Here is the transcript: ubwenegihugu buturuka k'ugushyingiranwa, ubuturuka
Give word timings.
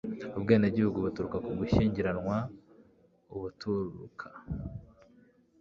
ubwenegihugu 0.37 0.97
buturuka 1.05 1.37
k'ugushyingiranwa, 1.43 2.35
ubuturuka 3.35 4.27